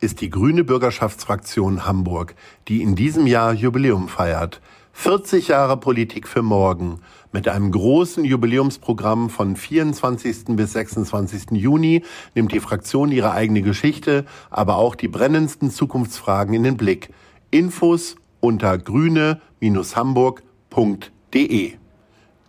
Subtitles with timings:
[0.00, 2.34] ist die Grüne Bürgerschaftsfraktion Hamburg,
[2.68, 4.60] die in diesem Jahr Jubiläum feiert.
[4.92, 7.00] 40 Jahre Politik für morgen
[7.32, 10.56] mit einem großen Jubiläumsprogramm von 24.
[10.56, 11.52] bis 26.
[11.52, 12.02] Juni
[12.34, 17.10] nimmt die Fraktion ihre eigene Geschichte, aber auch die brennendsten Zukunftsfragen in den Blick.
[17.50, 21.72] Infos unter grüne-hamburg.de.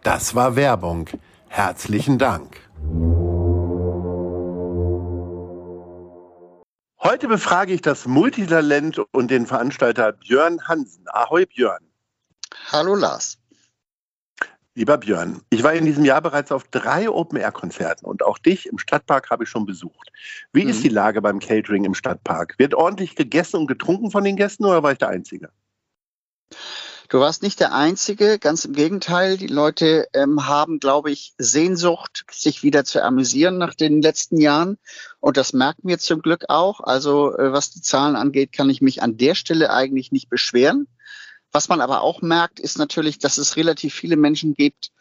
[0.03, 1.09] Das war Werbung.
[1.47, 2.57] Herzlichen Dank.
[7.11, 11.03] Heute befrage ich das Multitalent und den Veranstalter Björn Hansen.
[11.09, 11.85] Ahoi Björn.
[12.71, 13.37] Hallo Lars.
[14.75, 18.77] Lieber Björn, ich war in diesem Jahr bereits auf drei Open-Air-Konzerten und auch dich im
[18.77, 20.09] Stadtpark habe ich schon besucht.
[20.53, 20.69] Wie mhm.
[20.69, 22.57] ist die Lage beim Catering im Stadtpark?
[22.57, 25.49] Wird ordentlich gegessen und getrunken von den Gästen oder war ich der Einzige?
[27.11, 29.35] Du warst nicht der Einzige, ganz im Gegenteil.
[29.35, 34.77] Die Leute ähm, haben, glaube ich, Sehnsucht, sich wieder zu amüsieren nach den letzten Jahren.
[35.19, 36.79] Und das merken wir zum Glück auch.
[36.79, 40.87] Also äh, was die Zahlen angeht, kann ich mich an der Stelle eigentlich nicht beschweren.
[41.51, 44.91] Was man aber auch merkt, ist natürlich, dass es relativ viele Menschen gibt,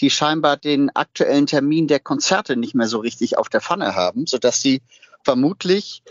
[0.00, 4.26] die scheinbar den aktuellen Termin der Konzerte nicht mehr so richtig auf der Pfanne haben,
[4.26, 4.82] sodass sie
[5.22, 6.02] vermutlich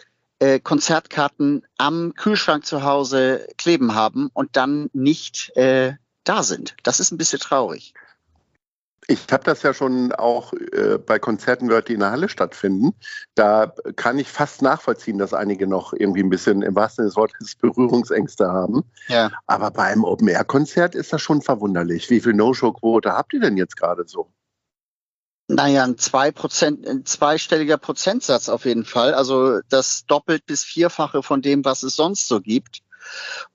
[0.43, 5.93] äh, Konzertkarten am Kühlschrank zu Hause kleben haben und dann nicht äh,
[6.25, 6.75] da sind.
[6.83, 7.93] Das ist ein bisschen traurig.
[9.07, 12.93] Ich habe das ja schon auch äh, bei Konzerten gehört, die in der Halle stattfinden.
[13.35, 17.15] Da kann ich fast nachvollziehen, dass einige noch irgendwie ein bisschen im wahrsten Sinne des
[17.17, 18.83] Wortes Berührungsängste haben.
[19.07, 19.31] Ja.
[19.47, 22.09] Aber bei einem Open-Air-Konzert ist das schon verwunderlich.
[22.09, 24.29] Wie viel No-Show-Quote habt ihr denn jetzt gerade so?
[25.55, 29.13] Naja, ein, zwei Prozent, ein zweistelliger Prozentsatz auf jeden Fall.
[29.13, 32.79] Also das doppelt bis vierfache von dem, was es sonst so gibt.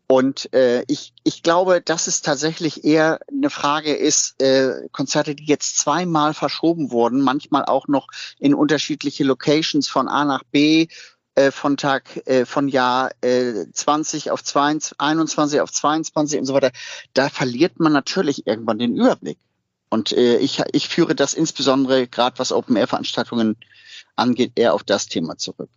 [0.06, 5.46] Und äh, ich, ich glaube, dass es tatsächlich eher eine Frage ist, äh, Konzerte, die
[5.46, 8.06] jetzt zweimal verschoben wurden, manchmal auch noch
[8.38, 10.86] in unterschiedliche Locations von A nach B,
[11.34, 16.54] äh, von Tag, äh, von Jahr äh, 20 auf 22, 21 auf 22 und so
[16.54, 16.70] weiter.
[17.12, 19.38] Da verliert man natürlich irgendwann den Überblick.
[19.90, 23.56] Und äh, ich, ich führe das insbesondere, gerade was Open-Air-Veranstaltungen
[24.16, 25.70] angeht, eher auf das Thema zurück.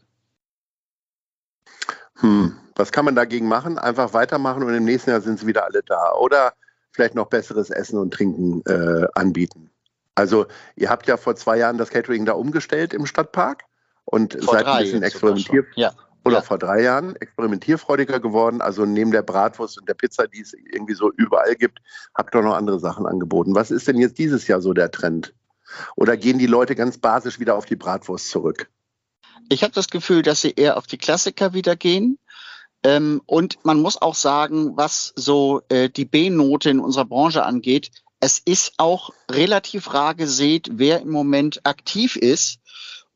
[2.20, 2.58] Hm.
[2.76, 3.78] Was kann man dagegen machen?
[3.78, 6.14] Einfach weitermachen und im nächsten Jahr sind sie wieder alle da.
[6.14, 6.54] Oder
[6.92, 9.70] vielleicht noch besseres Essen und Trinken äh, anbieten.
[10.16, 10.46] Also
[10.76, 13.64] ihr habt ja vor zwei Jahren das Catering da umgestellt im Stadtpark
[14.06, 15.68] und vor seid ein bisschen experimentiert.
[15.76, 16.42] Ja oder ja.
[16.42, 18.62] vor drei Jahren experimentierfreudiger geworden.
[18.62, 21.80] Also neben der Bratwurst und der Pizza, die es irgendwie so überall gibt,
[22.14, 23.56] habt ihr noch andere Sachen angeboten.
[23.56, 25.34] Was ist denn jetzt dieses Jahr so der Trend?
[25.96, 28.70] Oder gehen die Leute ganz basisch wieder auf die Bratwurst zurück?
[29.50, 32.20] Ich habe das Gefühl, dass sie eher auf die Klassiker wieder gehen.
[32.84, 37.92] Ähm, und man muss auch sagen, was so äh, die B-Note in unserer Branche angeht,
[38.20, 42.60] es ist auch relativ rar gesät, wer im Moment aktiv ist.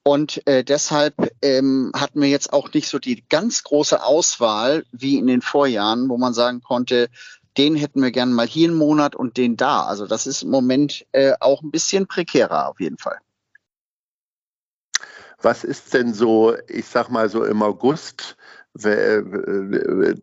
[0.08, 5.18] Und äh, deshalb ähm, hatten wir jetzt auch nicht so die ganz große Auswahl wie
[5.18, 7.10] in den Vorjahren, wo man sagen konnte,
[7.58, 9.84] den hätten wir gern mal hier einen Monat und den da.
[9.84, 13.18] Also das ist im Moment äh, auch ein bisschen prekärer auf jeden Fall.
[15.42, 18.38] Was ist denn so, ich sag mal so im August,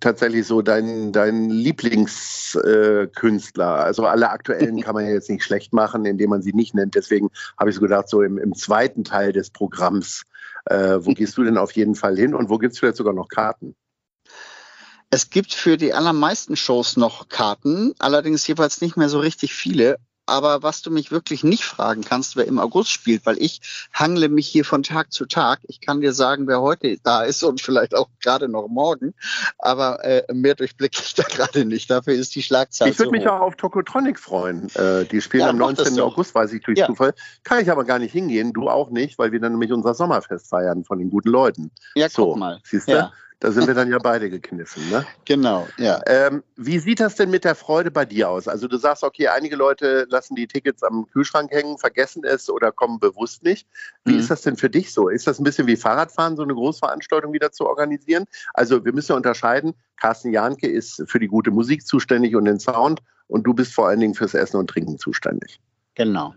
[0.00, 3.66] tatsächlich so dein, dein Lieblingskünstler?
[3.66, 6.94] also alle aktuellen kann man ja jetzt nicht schlecht machen, indem man sie nicht nennt.
[6.94, 10.22] Deswegen habe ich so gedacht, so im, im zweiten Teil des Programms,
[10.66, 13.14] äh, wo gehst du denn auf jeden Fall hin und wo gibt es vielleicht sogar
[13.14, 13.74] noch Karten?
[15.08, 19.98] Es gibt für die allermeisten Shows noch Karten, allerdings jeweils nicht mehr so richtig viele.
[20.26, 23.60] Aber was du mich wirklich nicht fragen kannst, wer im August spielt, weil ich
[23.92, 25.60] hangle mich hier von Tag zu Tag.
[25.64, 29.14] Ich kann dir sagen, wer heute da ist und vielleicht auch gerade noch morgen.
[29.58, 31.90] Aber äh, mehr durchblicke ich da gerade nicht.
[31.90, 32.88] Dafür ist die Schlagzahl.
[32.88, 33.32] Ich würde so mich hoch.
[33.32, 34.68] auch auf Tokotronic freuen.
[34.74, 35.98] Äh, die spielen ja, am 19.
[36.00, 36.86] August, weiß ich durch ja.
[36.86, 37.14] Zufall.
[37.42, 40.48] Kann ich aber gar nicht hingehen, du auch nicht, weil wir dann nämlich unser Sommerfest
[40.48, 41.70] feiern von den guten Leuten.
[41.94, 42.60] Ja, so, guck mal.
[42.64, 42.92] Siehst du?
[42.92, 43.12] Ja.
[43.42, 44.88] Da sind wir dann ja beide gekniffen.
[44.88, 45.04] Ne?
[45.24, 46.00] Genau, ja.
[46.06, 48.46] Ähm, wie sieht das denn mit der Freude bei dir aus?
[48.46, 52.70] Also du sagst, okay, einige Leute lassen die Tickets am Kühlschrank hängen, vergessen es oder
[52.70, 53.66] kommen bewusst nicht.
[54.04, 54.20] Wie Mhm.
[54.20, 55.08] ist das denn für dich so?
[55.08, 58.26] Ist das ein bisschen wie Fahrradfahren, so eine Großveranstaltung wieder zu organisieren?
[58.54, 62.60] Also wir müssen ja unterscheiden, Carsten Jahnke ist für die gute Musik zuständig und den
[62.60, 65.58] Sound und du bist vor allen Dingen fürs Essen und Trinken zuständig.
[65.94, 66.34] Genau.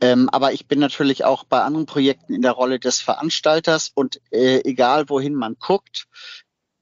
[0.00, 4.20] Ähm, aber ich bin natürlich auch bei anderen Projekten in der Rolle des Veranstalters und
[4.30, 6.06] äh, egal wohin man guckt,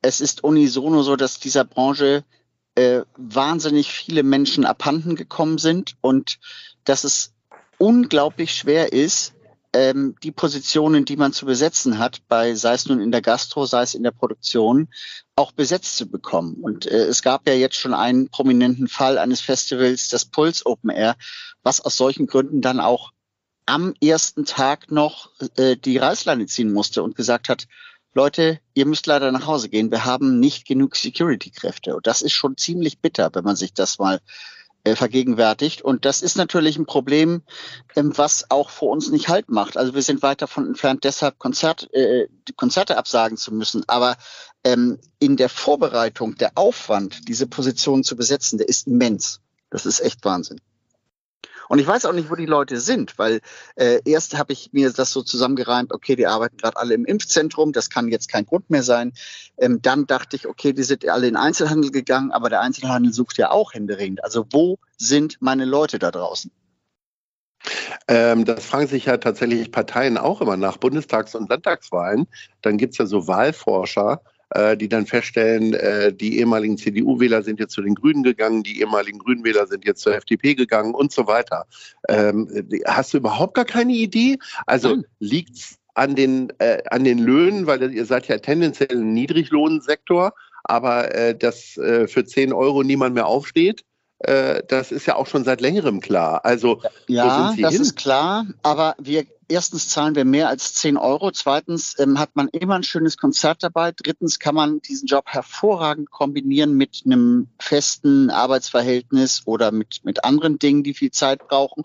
[0.02, 2.24] es ist unisono so, dass dieser Branche
[2.74, 6.38] äh, wahnsinnig viele Menschen abhanden gekommen sind und
[6.84, 7.32] dass es
[7.78, 9.34] unglaublich schwer ist,
[9.76, 13.66] ähm, die Positionen, die man zu besetzen hat, bei sei es nun in der Gastro,
[13.66, 14.88] sei es in der Produktion,
[15.36, 16.56] auch besetzt zu bekommen.
[16.62, 20.90] Und äh, es gab ja jetzt schon einen prominenten Fall eines Festivals, das Puls Open
[20.90, 21.16] Air,
[21.62, 23.12] was aus solchen Gründen dann auch
[23.66, 27.66] am ersten Tag noch äh, die Reißleine ziehen musste und gesagt hat,
[28.14, 29.90] Leute, ihr müsst leider nach Hause gehen.
[29.90, 31.94] Wir haben nicht genug Security-Kräfte.
[31.96, 34.20] Und das ist schon ziemlich bitter, wenn man sich das mal
[34.94, 35.82] vergegenwärtigt.
[35.82, 37.42] Und das ist natürlich ein Problem,
[37.96, 39.76] ähm, was auch vor uns nicht halt macht.
[39.76, 43.82] Also wir sind weit davon entfernt, deshalb Konzert, äh, Konzerte absagen zu müssen.
[43.88, 44.16] Aber
[44.62, 49.40] ähm, in der Vorbereitung, der Aufwand, diese Position zu besetzen, der ist immens.
[49.70, 50.60] Das ist echt Wahnsinn.
[51.68, 53.40] Und ich weiß auch nicht, wo die Leute sind, weil
[53.76, 57.72] äh, erst habe ich mir das so zusammengereimt, okay, die arbeiten gerade alle im Impfzentrum,
[57.72, 59.12] das kann jetzt kein Grund mehr sein.
[59.58, 63.38] Ähm, dann dachte ich, okay, die sind alle in Einzelhandel gegangen, aber der Einzelhandel sucht
[63.38, 64.22] ja auch händeringend.
[64.24, 66.50] Also wo sind meine Leute da draußen?
[68.08, 72.26] Ähm, das fragen sich ja tatsächlich Parteien auch immer nach Bundestags- und Landtagswahlen.
[72.62, 74.20] Dann gibt es ja so Wahlforscher,
[74.54, 79.18] die dann feststellen, äh, die ehemaligen CDU-Wähler sind jetzt zu den Grünen gegangen, die ehemaligen
[79.18, 81.66] Grünen-Wähler sind jetzt zur FDP gegangen und so weiter.
[82.08, 82.48] Ähm,
[82.86, 84.38] hast du überhaupt gar keine Idee?
[84.66, 85.04] Also Nein.
[85.18, 90.32] liegt's an den, äh, an den Löhnen, weil ihr seid ja tendenziell ein Niedriglohnsektor,
[90.62, 93.84] aber äh, dass äh, für 10 Euro niemand mehr aufsteht,
[94.20, 96.44] äh, das ist ja auch schon seit längerem klar.
[96.44, 97.82] Also Ja, sind Sie das hin?
[97.82, 98.46] ist klar.
[98.62, 101.30] Aber wir erstens zahlen wir mehr als 10 Euro.
[101.30, 103.92] Zweitens ähm, hat man immer ein schönes Konzert dabei.
[103.92, 110.58] Drittens kann man diesen Job hervorragend kombinieren mit einem festen Arbeitsverhältnis oder mit, mit anderen
[110.58, 111.84] Dingen, die viel Zeit brauchen.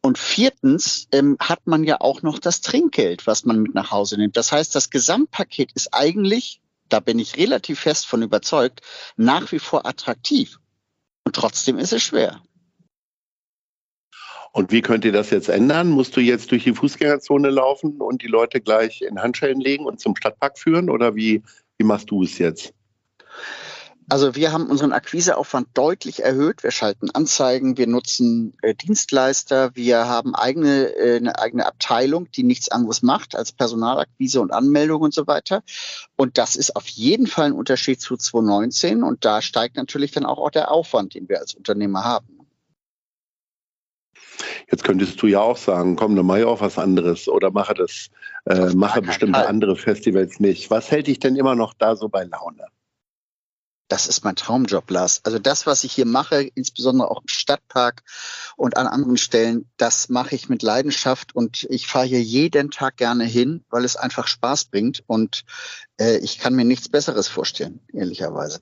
[0.00, 4.16] Und viertens ähm, hat man ja auch noch das Trinkgeld, was man mit nach Hause
[4.16, 4.36] nimmt.
[4.36, 8.80] Das heißt, das Gesamtpaket ist eigentlich, da bin ich relativ fest von überzeugt,
[9.16, 10.58] nach wie vor attraktiv.
[11.24, 12.40] Und trotzdem ist es schwer.
[14.52, 15.88] Und wie könnt ihr das jetzt ändern?
[15.88, 20.00] Musst du jetzt durch die Fußgängerzone laufen und die Leute gleich in Handschellen legen und
[20.00, 20.90] zum Stadtpark führen?
[20.90, 21.42] Oder wie,
[21.76, 22.72] wie machst du es jetzt?
[24.10, 26.62] Also wir haben unseren Akquiseaufwand deutlich erhöht.
[26.62, 32.42] Wir schalten Anzeigen, wir nutzen äh, Dienstleister, wir haben eigene, äh, eine eigene Abteilung, die
[32.42, 35.62] nichts anderes macht als Personalakquise und Anmeldung und so weiter.
[36.16, 40.24] Und das ist auf jeden Fall ein Unterschied zu 2019 und da steigt natürlich dann
[40.24, 42.37] auch, auch der Aufwand, den wir als Unternehmer haben.
[44.70, 47.74] Jetzt könntest du ja auch sagen, komm, dann mache ich auch was anderes oder mache
[47.74, 48.08] das,
[48.44, 49.46] äh, mache bestimmte Fall.
[49.46, 50.70] andere Festivals nicht.
[50.70, 52.66] Was hält dich denn immer noch da so bei Laune?
[53.88, 55.22] Das ist mein Traumjob, Lars.
[55.24, 58.02] Also das, was ich hier mache, insbesondere auch im Stadtpark
[58.56, 62.98] und an anderen Stellen, das mache ich mit Leidenschaft und ich fahre hier jeden Tag
[62.98, 65.44] gerne hin, weil es einfach Spaß bringt und
[65.98, 68.60] äh, ich kann mir nichts Besseres vorstellen, ehrlicherweise.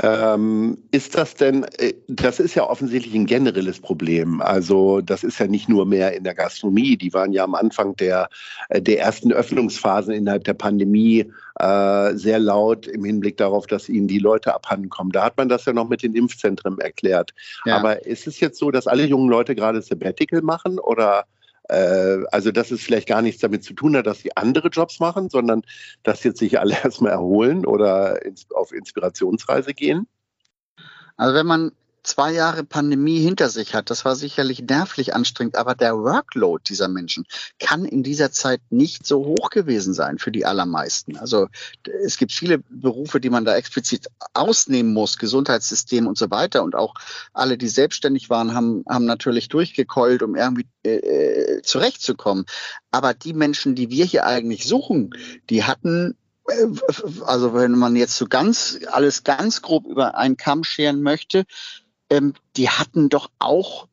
[0.00, 4.40] Ähm, ist das denn, äh, das ist ja offensichtlich ein generelles Problem.
[4.40, 6.96] Also das ist ja nicht nur mehr in der Gastronomie.
[6.96, 8.28] Die waren ja am Anfang der,
[8.68, 14.06] äh, der ersten Öffnungsphasen innerhalb der Pandemie äh, sehr laut im Hinblick darauf, dass ihnen
[14.06, 15.10] die Leute abhanden kommen.
[15.10, 17.34] Da hat man das ja noch mit den Impfzentren erklärt.
[17.64, 17.76] Ja.
[17.78, 21.24] Aber ist es jetzt so, dass alle jungen Leute gerade Sabbatical machen oder
[21.68, 25.00] äh, also dass es vielleicht gar nichts damit zu tun hat, dass sie andere Jobs
[25.00, 25.62] machen, sondern
[26.02, 30.06] dass jetzt sich alle erstmal erholen oder ins, auf Inspirationsreise gehen?
[31.16, 31.72] Also wenn man
[32.08, 36.88] zwei Jahre Pandemie hinter sich hat, das war sicherlich nervlich anstrengend, aber der Workload dieser
[36.88, 37.26] Menschen
[37.58, 41.18] kann in dieser Zeit nicht so hoch gewesen sein für die allermeisten.
[41.18, 41.48] Also
[42.04, 46.62] es gibt viele Berufe, die man da explizit ausnehmen muss, Gesundheitssystem und so weiter.
[46.62, 46.94] Und auch
[47.34, 52.46] alle, die selbstständig waren, haben, haben natürlich durchgekeult, um irgendwie äh, äh, zurechtzukommen.
[52.90, 55.10] Aber die Menschen, die wir hier eigentlich suchen,
[55.50, 56.16] die hatten
[56.48, 56.66] äh,
[57.26, 61.44] also wenn man jetzt so ganz alles ganz grob über einen Kamm scheren möchte,
[62.10, 63.88] ähm, die hatten doch auch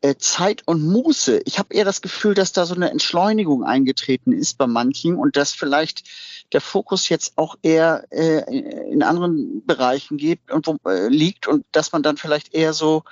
[0.00, 1.42] äh, Zeit und Muße.
[1.44, 5.36] Ich habe eher das Gefühl, dass da so eine Entschleunigung eingetreten ist bei manchen und
[5.36, 6.04] dass vielleicht
[6.52, 11.64] der Fokus jetzt auch eher äh, in anderen Bereichen gibt und wo, äh, liegt und
[11.72, 13.02] dass man dann vielleicht eher so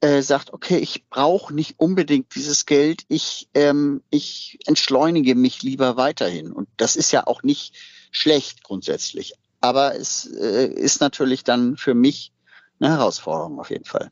[0.00, 5.96] äh, sagt, okay, ich brauche nicht unbedingt dieses Geld, ich, ähm, ich entschleunige mich lieber
[5.96, 6.52] weiterhin.
[6.52, 7.74] Und das ist ja auch nicht
[8.10, 9.34] schlecht grundsätzlich.
[9.60, 12.32] Aber es äh, ist natürlich dann für mich
[12.80, 14.10] eine Herausforderung auf jeden Fall.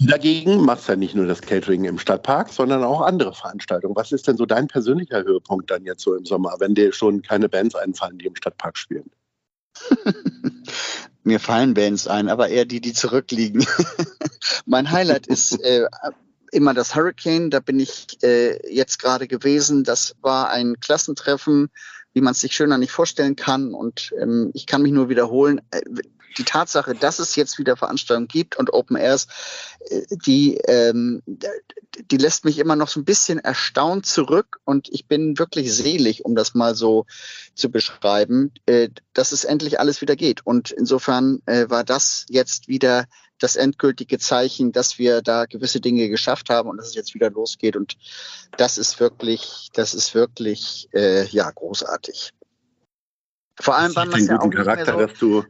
[0.00, 3.94] Dagegen machst du ja nicht nur das Catering im Stadtpark, sondern auch andere Veranstaltungen.
[3.94, 7.22] Was ist denn so dein persönlicher Höhepunkt dann jetzt so im Sommer, wenn dir schon
[7.22, 9.10] keine Bands einfallen, die im Stadtpark spielen?
[11.24, 13.64] Mir fallen Bands ein, aber eher die, die zurückliegen.
[14.66, 15.86] mein Highlight ist äh,
[16.50, 17.50] immer das Hurricane.
[17.50, 19.84] Da bin ich äh, jetzt gerade gewesen.
[19.84, 21.70] Das war ein Klassentreffen,
[22.12, 23.72] wie man es sich schöner nicht vorstellen kann.
[23.72, 25.60] Und ähm, ich kann mich nur wiederholen.
[26.38, 29.26] Die Tatsache, dass es jetzt wieder Veranstaltungen gibt und Open Airs,
[29.88, 31.22] äh, die, ähm,
[32.10, 36.24] die lässt mich immer noch so ein bisschen erstaunt zurück und ich bin wirklich selig,
[36.24, 37.06] um das mal so
[37.54, 40.46] zu beschreiben, äh, dass es endlich alles wieder geht.
[40.46, 43.06] Und insofern äh, war das jetzt wieder
[43.42, 47.30] das endgültige Zeichen, dass wir da gewisse Dinge geschafft haben und dass es jetzt wieder
[47.30, 47.76] losgeht.
[47.76, 47.96] Und
[48.56, 52.32] das ist wirklich, das ist wirklich äh, ja großartig.
[53.60, 55.44] Vor allem, weil man ja auch Charakter, so, dass du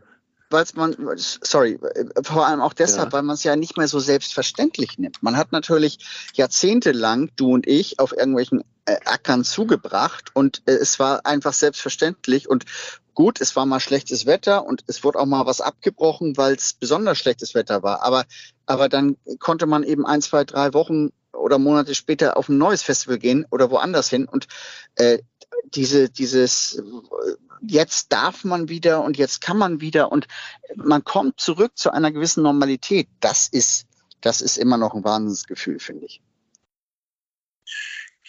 [0.53, 1.79] weil man, sorry,
[2.23, 3.13] vor allem auch deshalb, ja.
[3.13, 5.23] weil man es ja nicht mehr so selbstverständlich nimmt.
[5.23, 5.99] Man hat natürlich
[6.35, 12.49] jahrzehntelang, du und ich, auf irgendwelchen äh, Ackern zugebracht und äh, es war einfach selbstverständlich
[12.49, 12.65] und
[13.15, 16.73] gut, es war mal schlechtes Wetter und es wurde auch mal was abgebrochen, weil es
[16.73, 18.03] besonders schlechtes Wetter war.
[18.03, 18.25] Aber,
[18.67, 22.83] aber dann konnte man eben ein, zwei, drei Wochen oder Monate später auf ein neues
[22.83, 24.47] Festival gehen oder woanders hin und
[24.97, 25.19] äh,
[25.75, 26.83] diese, dieses
[27.63, 30.27] jetzt darf man wieder und jetzt kann man wieder und
[30.77, 33.09] man kommt zurück zu einer gewissen Normalität.
[33.21, 33.87] Das ist,
[34.21, 36.21] das ist immer noch ein Wahnsinnsgefühl, finde ich.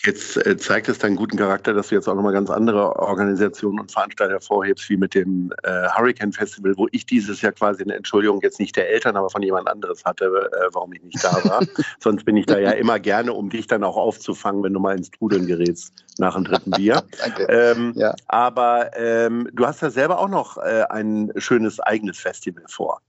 [0.05, 3.79] Jetzt äh, zeigt es deinen guten Charakter, dass du jetzt auch nochmal ganz andere Organisationen
[3.79, 7.95] und Veranstalter hervorhebst, wie mit dem äh, Hurricane Festival, wo ich dieses Jahr quasi eine
[7.95, 11.31] Entschuldigung jetzt nicht der Eltern, aber von jemand anderes hatte, äh, warum ich nicht da
[11.45, 11.61] war.
[11.99, 14.97] Sonst bin ich da ja immer gerne, um dich dann auch aufzufangen, wenn du mal
[14.97, 17.03] ins Trudeln gerätst nach dem dritten Bier.
[17.23, 17.43] Danke.
[17.43, 18.13] Ähm, ja.
[18.27, 22.99] Aber ähm, du hast ja selber auch noch äh, ein schönes eigenes Festival vor.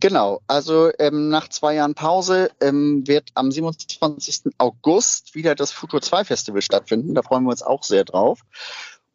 [0.00, 4.52] Genau, also ähm, nach zwei Jahren Pause ähm, wird am 27.
[4.58, 7.14] August wieder das Futur 2 Festival stattfinden.
[7.14, 8.40] Da freuen wir uns auch sehr drauf.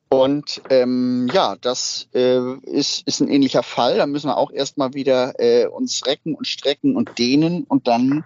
[0.09, 3.97] Und ähm, ja, das äh, ist, ist ein ähnlicher Fall.
[3.97, 8.25] Da müssen wir auch erstmal wieder äh, uns recken und strecken und dehnen und dann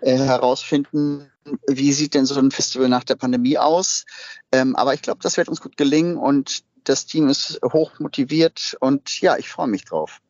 [0.00, 1.32] äh, herausfinden,
[1.66, 4.04] wie sieht denn so ein Festival nach der Pandemie aus.
[4.52, 8.76] Ähm, aber ich glaube, das wird uns gut gelingen und das Team ist hoch motiviert
[8.78, 10.20] und ja, ich freue mich drauf.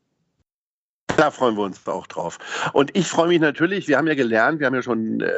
[1.16, 2.38] Da freuen wir uns auch drauf.
[2.72, 5.30] Und ich freue mich natürlich, wir haben ja gelernt, wir haben ja schon äh,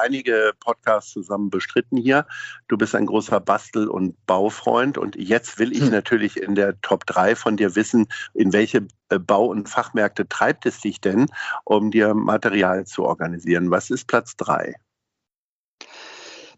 [0.00, 2.26] einige Podcasts zusammen bestritten hier.
[2.68, 5.90] Du bist ein großer Bastel- und Baufreund und jetzt will ich hm.
[5.90, 10.64] natürlich in der Top 3 von dir wissen, in welche äh, Bau- und Fachmärkte treibt
[10.64, 11.26] es dich denn,
[11.64, 13.70] um dir Material zu organisieren?
[13.70, 14.74] Was ist Platz 3?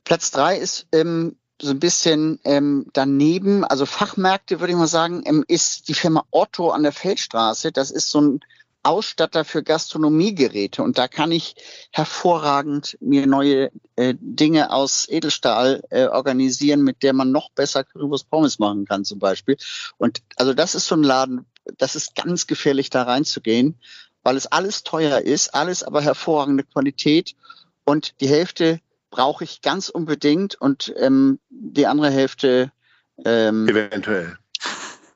[0.04, 5.22] Platz 3 ist ähm, so ein bisschen ähm, daneben, also Fachmärkte würde ich mal sagen,
[5.26, 7.72] ähm, ist die Firma Otto an der Feldstraße.
[7.72, 8.40] Das ist so ein
[8.82, 11.56] Ausstatter für Gastronomiegeräte und da kann ich
[11.90, 18.30] hervorragend mir neue äh, Dinge aus Edelstahl äh, organisieren, mit der man noch besser Currywurst
[18.30, 19.56] Pommes machen kann zum Beispiel.
[19.98, 21.44] Und also das ist so ein Laden,
[21.76, 23.78] das ist ganz gefährlich da reinzugehen,
[24.22, 27.34] weil es alles teuer ist, alles aber hervorragende Qualität
[27.84, 28.80] und die Hälfte
[29.10, 32.72] brauche ich ganz unbedingt und ähm, die andere Hälfte
[33.24, 34.38] ähm, eventuell.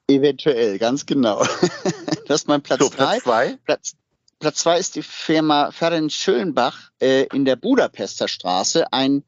[0.09, 1.47] Eventuell, ganz genau.
[2.33, 2.85] das ist mein Platz 3.
[2.85, 3.59] So, Platz 2?
[3.65, 3.97] Platz,
[4.39, 8.93] Platz zwei ist die Firma Ferenc Schönbach äh, in der Budapester Straße.
[8.93, 9.23] Ein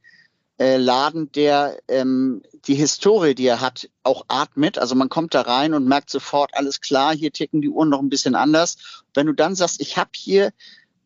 [0.58, 4.78] äh, Laden, der ähm, die Historie, die er hat, auch atmet.
[4.78, 8.00] Also man kommt da rein und merkt sofort, alles klar, hier ticken die Uhren noch
[8.00, 9.04] ein bisschen anders.
[9.12, 10.52] Wenn du dann sagst, ich habe hier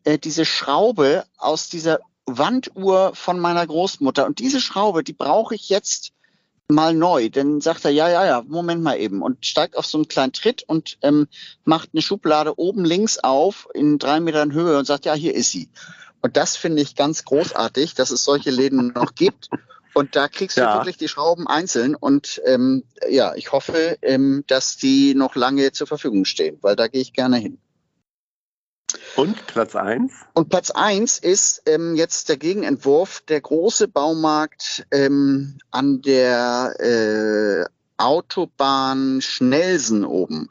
[0.05, 5.67] äh, diese Schraube aus dieser Wanduhr von meiner Großmutter und diese Schraube, die brauche ich
[5.69, 6.13] jetzt
[6.69, 7.29] mal neu.
[7.29, 10.33] Dann sagt er, ja, ja, ja, Moment mal eben und steigt auf so einen kleinen
[10.33, 11.27] Tritt und ähm,
[11.65, 15.51] macht eine Schublade oben links auf in drei Metern Höhe und sagt, ja, hier ist
[15.51, 15.69] sie.
[16.21, 19.49] Und das finde ich ganz großartig, dass es solche Läden noch gibt.
[19.93, 20.75] Und da kriegst du ja.
[20.75, 21.95] wirklich die Schrauben einzeln.
[21.95, 26.87] Und ähm, ja, ich hoffe, ähm, dass die noch lange zur Verfügung stehen, weil da
[26.87, 27.57] gehe ich gerne hin.
[29.15, 30.13] Und Platz eins?
[30.33, 37.65] Und Platz eins ist ähm, jetzt der Gegenentwurf, der große Baumarkt ähm, an der äh,
[37.97, 40.49] Autobahn Schnelsen oben.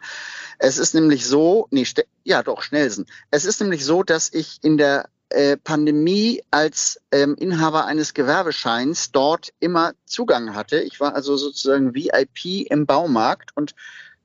[0.58, 1.86] Es ist nämlich so, nee,
[2.24, 3.06] ja doch, Schnelsen.
[3.30, 9.12] Es ist nämlich so, dass ich in der äh, Pandemie als ähm, Inhaber eines Gewerbescheins
[9.12, 10.80] dort immer Zugang hatte.
[10.80, 13.74] Ich war also sozusagen VIP im Baumarkt und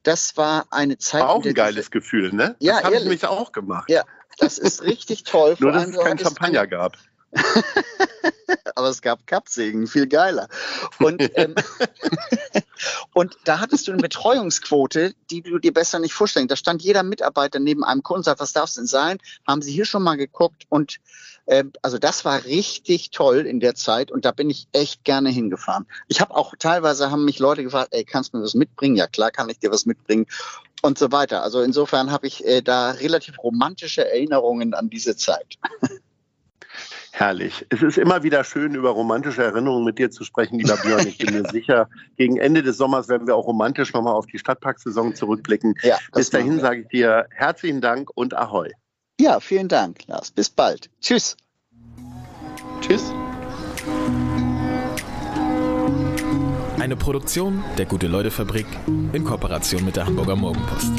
[0.03, 1.21] das war eine Zeit.
[1.21, 2.55] War auch ein geiles Gefühl, ne?
[2.59, 3.89] Ja, das habe ich mich auch gemacht.
[3.89, 4.03] Ja,
[4.37, 5.55] Das ist richtig toll.
[5.59, 6.97] Nur, dass es kein Champagner gab.
[8.75, 10.47] Aber es gab Kappsägen, viel geiler.
[10.99, 11.55] Und, ähm,
[13.13, 16.47] und da hattest du eine Betreuungsquote, die du dir besser nicht vorstellen.
[16.47, 19.19] Da stand jeder Mitarbeiter neben einem Kunden und sagt, was darf es denn sein?
[19.47, 20.65] Haben sie hier schon mal geguckt?
[20.69, 20.99] Und
[21.45, 25.29] äh, also das war richtig toll in der Zeit und da bin ich echt gerne
[25.29, 25.85] hingefahren.
[26.07, 28.95] Ich habe auch teilweise haben mich Leute gefragt, ey, kannst du mir was mitbringen?
[28.95, 30.25] Ja klar, kann ich dir was mitbringen
[30.81, 31.43] und so weiter.
[31.43, 35.57] Also insofern habe ich äh, da relativ romantische Erinnerungen an diese Zeit.
[37.15, 37.63] Herrlich.
[37.69, 41.05] Es ist immer wieder schön, über romantische Erinnerungen mit dir zu sprechen, lieber Björn.
[41.05, 44.39] Ich bin mir sicher, gegen Ende des Sommers werden wir auch romantisch nochmal auf die
[44.39, 45.75] Stadtparksaison zurückblicken.
[45.83, 48.71] Ja, Bis dahin sage ich dir herzlichen Dank und Ahoi.
[49.19, 50.31] Ja, vielen Dank, Lars.
[50.31, 50.89] Bis bald.
[51.01, 51.37] Tschüss.
[52.81, 53.13] Tschüss.
[56.79, 58.65] Eine Produktion der Gute-Leute-Fabrik
[59.13, 60.91] in Kooperation mit der Hamburger Morgenpost.